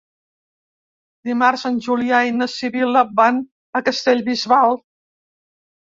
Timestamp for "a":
3.81-3.87